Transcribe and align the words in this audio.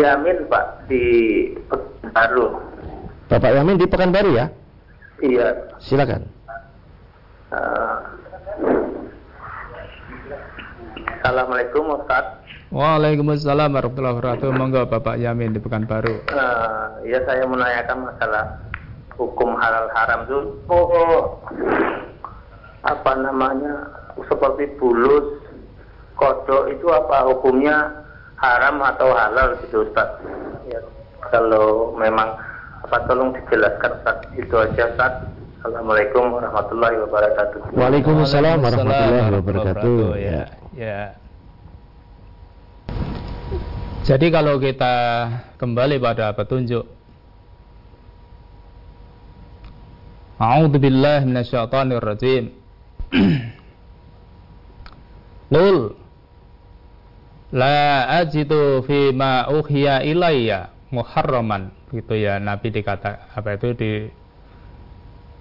Yamin 0.00 0.48
Pak 0.48 0.88
di 0.88 1.04
Pekanbaru. 1.68 2.46
Bapak 3.28 3.52
Yamin 3.52 3.76
di 3.76 3.86
Pekanbaru 3.86 4.30
ya? 4.32 4.46
Iya. 5.20 5.76
Silakan. 5.76 6.24
Uh, 7.52 7.96
Assalamualaikum 11.20 11.84
Ustaz. 12.00 12.40
Waalaikumsalam 12.72 13.76
warahmatullahi 13.76 14.16
wabarakatuh. 14.16 14.48
Monggo 14.56 14.88
Bapak 14.88 15.20
Yamin 15.20 15.52
di 15.52 15.60
Pekanbaru. 15.60 16.24
Uh, 16.32 17.04
ya 17.04 17.20
saya 17.28 17.44
menanyakan 17.44 18.08
masalah 18.08 18.44
hukum 19.20 19.52
halal 19.60 19.84
haram 19.92 20.24
itu 20.24 20.38
oh, 20.72 21.44
apa 22.88 23.12
namanya 23.20 23.84
seperti 24.24 24.64
bulus 24.80 25.44
kodok 26.16 26.72
itu 26.72 26.88
apa 26.88 27.28
hukumnya 27.28 28.00
haram 28.40 28.80
atau 28.80 29.12
halal 29.12 29.60
gitu 29.64 29.84
Ustaz? 29.84 30.08
Ya, 30.66 30.80
kalau 31.28 31.92
memang 32.00 32.40
apa 32.88 32.96
tolong 33.04 33.36
dijelaskan 33.36 34.00
Ustaz 34.00 34.18
itu 34.34 34.54
aja 34.56 34.84
Ustaz. 34.96 35.14
Assalamualaikum 35.60 36.24
warahmatullahi 36.32 36.96
wabarakatuh. 37.04 37.76
Waalaikumsalam 37.76 38.64
warahmatullahi 38.64 39.30
wabarakatuh. 39.36 40.16
ya. 40.16 40.48
ya. 40.72 41.00
Jadi 44.08 44.26
kalau 44.32 44.56
kita 44.56 44.94
kembali 45.60 46.00
pada 46.00 46.32
petunjuk 46.32 46.88
A'udzu 50.40 50.80
billahi 50.80 51.28
minasyaitonir 51.28 52.00
rajim. 52.00 52.56
Nul 55.52 55.99
La 57.50 58.06
ajidu 58.22 58.86
fi 58.86 59.10
ma 59.10 59.50
uhiya 59.50 60.06
ilayya 60.06 60.70
muharraman. 60.94 61.74
Gitu 61.90 62.14
ya 62.14 62.38
Nabi 62.38 62.70
dikata 62.70 63.26
apa 63.34 63.58
itu 63.58 63.74
di 63.74 63.90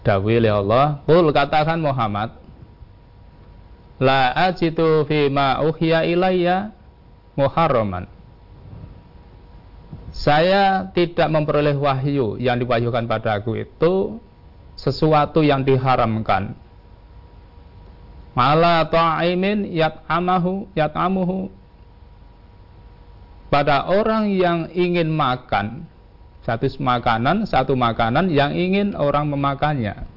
dawi 0.01 0.41
oleh 0.41 0.53
Allah. 0.53 0.85
Qul 1.05 1.29
katakan 1.29 1.77
Muhammad 1.77 2.33
La 4.01 4.33
ajidu 4.49 5.05
fi 5.05 5.29
ma 5.29 5.61
uhiya 5.61 6.07
ilayya 6.09 6.73
muharraman. 7.37 8.09
Saya 10.09 10.89
tidak 10.89 11.29
memperoleh 11.29 11.77
wahyu 11.77 12.41
yang 12.41 12.57
diwahyukan 12.57 13.05
padaku 13.05 13.61
itu 13.61 14.17
sesuatu 14.73 15.45
yang 15.45 15.61
diharamkan. 15.61 16.57
Ala 18.39 18.87
ta'imin 18.87 19.67
yat'amahu 19.67 20.71
yat'amuhu 20.71 21.51
pada 23.49 23.89
orang 23.89 24.29
yang 24.29 24.69
ingin 24.73 25.09
makan 25.09 25.89
satu 26.45 26.65
makanan 26.81 27.45
satu 27.45 27.77
makanan 27.77 28.33
yang 28.33 28.57
ingin 28.57 28.97
orang 28.97 29.29
memakannya. 29.29 30.07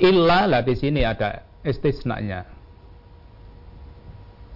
Illa 0.00 0.48
lah 0.48 0.60
di 0.64 0.74
sini 0.76 1.04
ada 1.04 1.44
istisnanya. 1.64 2.48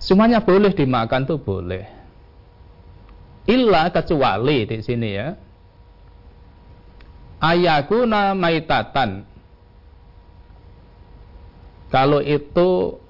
Semuanya 0.00 0.44
boleh 0.44 0.72
dimakan 0.72 1.24
tuh 1.24 1.40
boleh. 1.40 1.84
Illa 3.48 3.88
kecuali 3.92 4.68
di 4.68 4.80
sini 4.80 5.08
ya. 5.12 5.32
Ayakuna 7.40 8.32
maitatan. 8.32 9.24
Kalau 11.92 12.20
itu 12.24 13.00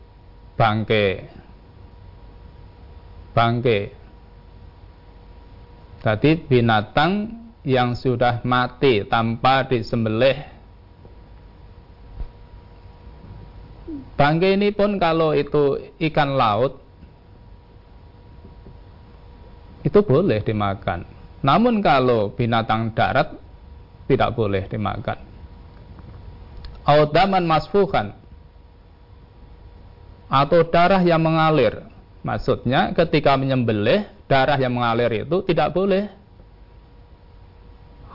bangke 0.58 1.30
bangke 3.34 3.92
tadi 6.00 6.38
binatang 6.38 7.42
yang 7.66 7.92
sudah 7.98 8.40
mati 8.46 9.04
tanpa 9.04 9.66
disembelih 9.66 10.38
bangke 14.14 14.54
ini 14.54 14.70
pun 14.70 14.96
kalau 15.02 15.34
itu 15.34 15.92
ikan 15.98 16.38
laut 16.38 16.78
itu 19.84 20.00
boleh 20.00 20.40
dimakan 20.40 21.04
namun 21.44 21.84
kalau 21.84 22.32
binatang 22.32 22.96
darat 22.96 23.36
tidak 24.08 24.32
boleh 24.32 24.64
dimakan. 24.64 25.20
Audaman 26.88 27.44
masfuhan 27.44 28.16
atau 30.28 30.60
darah 30.68 31.00
yang 31.04 31.20
mengalir. 31.20 31.84
Maksudnya 32.24 32.96
ketika 32.96 33.36
menyembelih 33.36 34.08
darah 34.26 34.56
yang 34.56 34.72
mengalir 34.72 35.28
itu 35.28 35.36
tidak 35.44 35.76
boleh. 35.76 36.08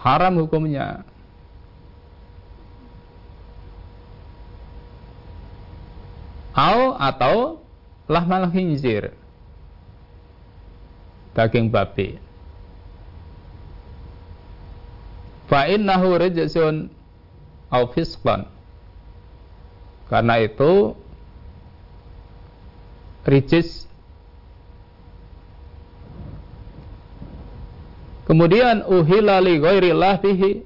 Haram 0.01 0.33
hukumnya. 0.41 1.05
Au 6.57 6.97
atau 6.97 7.61
lahmal 8.09 8.49
khinzir. 8.49 9.13
Daging 11.37 11.69
babi. 11.69 12.17
fa 15.49 15.65
innahu 15.65 16.13
rijsun 16.21 16.93
au 17.73 17.83
fisqan 17.89 18.45
karena 20.13 20.45
itu 20.45 20.93
rijis 23.25 23.88
kemudian 28.29 28.85
uhila 28.85 29.41
li 29.41 29.57
ghairillah 29.57 30.21
bihi 30.21 30.61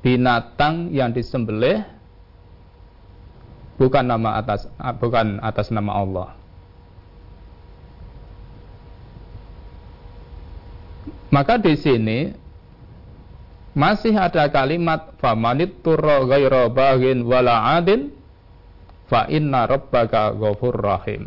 binatang 0.00 0.88
yang 0.88 1.12
disembelih 1.12 1.84
bukan 3.76 4.08
nama 4.08 4.40
atas 4.40 4.64
bukan 4.96 5.44
atas 5.44 5.68
nama 5.68 5.92
Allah 6.00 6.28
maka 11.28 11.60
di 11.60 11.76
sini 11.76 12.32
masih 13.74 14.14
ada 14.14 14.46
kalimat 14.54 15.18
famanit 15.18 15.82
turra 15.82 16.22
ghaira 16.24 16.70
baghin 16.70 17.26
wala 17.26 17.74
adin 17.74 18.14
fa 19.10 19.26
inna 19.26 19.66
rabbaka 19.66 20.30
ghafur 20.38 20.78
rahim. 20.78 21.26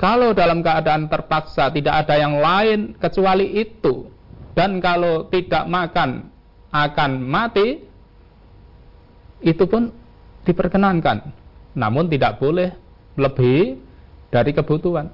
Kalau 0.00 0.32
dalam 0.32 0.64
keadaan 0.64 1.12
terpaksa 1.12 1.68
tidak 1.68 2.08
ada 2.08 2.16
yang 2.16 2.40
lain 2.40 2.96
kecuali 2.96 3.60
itu 3.60 4.08
dan 4.56 4.80
kalau 4.80 5.28
tidak 5.28 5.68
makan 5.68 6.32
akan 6.72 7.10
mati 7.20 7.84
itu 9.44 9.64
pun 9.68 9.92
diperkenankan 10.48 11.36
namun 11.76 12.08
tidak 12.08 12.40
boleh 12.40 12.72
lebih 13.20 13.76
dari 14.32 14.50
kebutuhan. 14.56 15.12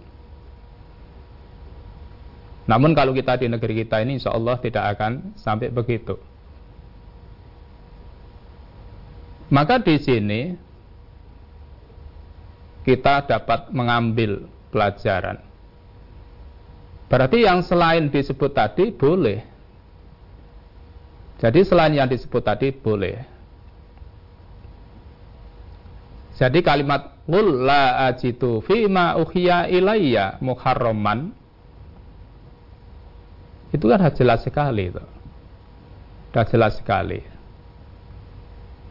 Namun 2.70 2.94
kalau 2.94 3.10
kita 3.10 3.38
di 3.42 3.50
negeri 3.50 3.82
kita 3.82 4.06
ini 4.06 4.22
insya 4.22 4.34
Allah 4.34 4.54
tidak 4.62 4.94
akan 4.94 5.34
sampai 5.34 5.70
begitu. 5.74 6.14
Maka 9.50 9.82
di 9.82 9.98
sini 9.98 10.40
kita 12.82 13.26
dapat 13.26 13.70
mengambil 13.70 14.46
pelajaran. 14.76 15.40
Berarti 17.08 17.48
yang 17.48 17.64
selain 17.64 18.12
disebut 18.12 18.52
tadi 18.52 18.92
boleh. 18.92 19.40
Jadi 21.40 21.64
selain 21.64 21.96
yang 21.96 22.04
disebut 22.04 22.44
tadi 22.44 22.76
boleh. 22.76 23.16
Jadi 26.36 26.60
kalimat 26.60 27.16
qul 27.24 27.64
la 27.64 28.12
ajitu 28.12 28.60
fima 28.60 29.16
uhiya 29.16 29.72
ilayya 29.72 30.36
muharraman 30.44 31.32
itu 33.72 33.84
kan 33.88 34.12
jelas 34.12 34.44
sekali 34.44 34.92
itu. 34.92 35.04
Sudah 36.28 36.44
jelas 36.52 36.76
sekali. 36.76 37.24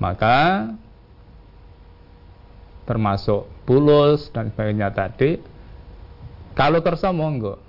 Maka 0.02 0.70
termasuk 2.90 3.46
bulus 3.66 4.30
dan 4.34 4.54
sebagainya 4.54 4.94
tadi 4.94 5.42
kalau 6.58 6.80
kersa 6.82 7.12
monggo 7.12 7.60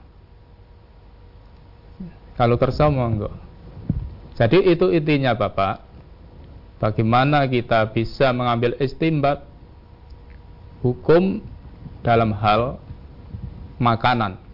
kalau 2.38 2.56
kersa 2.56 2.86
monggo 2.88 3.28
jadi 4.38 4.62
itu 4.62 4.88
intinya 4.94 5.34
Bapak 5.34 5.82
bagaimana 6.78 7.44
kita 7.50 7.90
bisa 7.92 8.32
mengambil 8.32 8.78
istimbat 8.78 9.42
hukum 10.80 11.42
dalam 12.06 12.30
hal 12.32 12.78
makanan 13.82 14.46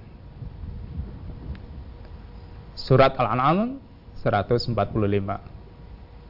Surat 2.83 3.15
Al-An'am 3.15 3.79
145. 4.27 4.75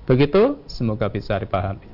Begitu, 0.05 0.43
semoga 0.69 1.09
bisa 1.09 1.41
dipahami. 1.41 1.92